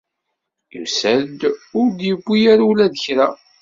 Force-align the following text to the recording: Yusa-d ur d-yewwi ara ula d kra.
Yusa-d 0.75 1.39
ur 1.79 1.87
d-yewwi 1.97 2.39
ara 2.51 2.63
ula 2.69 2.85
d 2.93 2.95
kra. 3.03 3.27